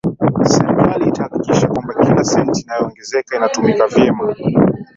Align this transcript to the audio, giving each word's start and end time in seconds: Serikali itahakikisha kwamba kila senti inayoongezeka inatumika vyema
Serikali 0.53 1.03
itahakikisha 1.07 1.67
kwamba 1.71 1.93
kila 2.03 2.23
senti 2.23 2.61
inayoongezeka 2.61 3.31
inatumika 3.37 3.87
vyema 3.87 4.25